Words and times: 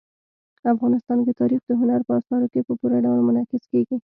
افغانستان 0.73 1.17
کې 1.25 1.37
تاریخ 1.41 1.61
د 1.65 1.71
هنر 1.81 1.99
په 2.07 2.13
اثارو 2.19 2.47
کې 2.53 2.59
په 2.67 2.73
پوره 2.79 2.97
ډول 3.05 3.19
منعکس 3.27 3.63
کېږي. 3.71 3.97